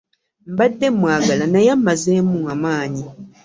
[0.51, 3.03] Mbadde mmwagala naye ammazeemu amaanyi.